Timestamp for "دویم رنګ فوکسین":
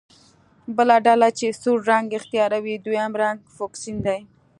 2.85-3.97